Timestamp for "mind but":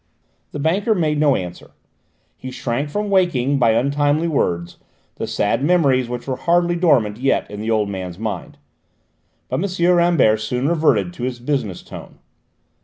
8.17-9.63